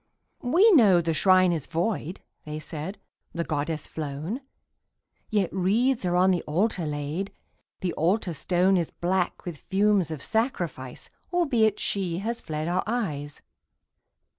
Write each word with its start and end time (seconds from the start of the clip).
"We 0.41 0.71
know 0.71 0.99
the 0.99 1.13
Shrine 1.13 1.51
is 1.51 1.67
void," 1.67 2.21
they 2.43 2.57
said, 2.57 2.97
"The 3.33 3.43
Goddess 3.43 3.85
flown 3.85 4.41
Yet 5.29 5.53
wreaths 5.53 6.05
are 6.05 6.15
on 6.15 6.31
the 6.31 6.41
Altar 6.47 6.87
laid 6.87 7.31
The 7.81 7.93
Altar 7.93 8.33
Stone 8.33 8.77
Is 8.77 8.89
black 8.89 9.45
with 9.45 9.59
fumes 9.69 10.09
of 10.09 10.23
sacrifice, 10.23 11.11
Albeit 11.31 11.79
She 11.79 12.17
has 12.17 12.41
fled 12.41 12.67
our 12.67 12.81
eyes. 12.87 13.43